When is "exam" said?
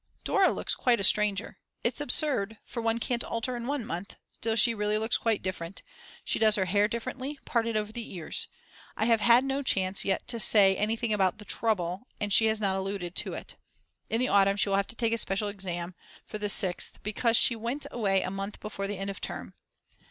15.49-15.93